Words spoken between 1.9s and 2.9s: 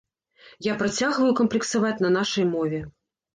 на нашай мове.